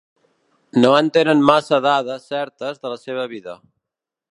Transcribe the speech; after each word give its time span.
No 0.83 0.93
es 1.01 1.11
tenen 1.17 1.43
massa 1.51 1.75
més 1.79 1.85
dades 1.89 2.27
certes 2.33 2.83
de 2.87 2.95
la 2.95 2.99
seva 3.05 3.29
vida. 3.37 3.57